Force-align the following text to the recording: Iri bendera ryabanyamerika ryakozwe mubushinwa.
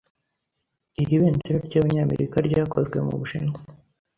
Iri 1.01 1.15
bendera 1.21 1.57
ryabanyamerika 1.67 2.35
ryakozwe 2.47 2.97
mubushinwa. 3.05 3.59